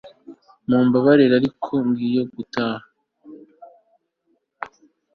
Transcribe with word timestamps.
Mumbabarire 0.67 1.33
ariko 1.39 1.71
ngiye 1.87 2.21
gutaha 2.33 2.85